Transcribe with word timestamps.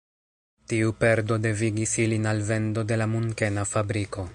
Tiu 0.71 0.93
perdo 1.03 1.37
devigis 1.45 1.95
ilin 2.07 2.27
al 2.33 2.43
vendo 2.51 2.87
de 2.93 3.01
la 3.03 3.11
Munkena 3.17 3.71
fabriko. 3.77 4.29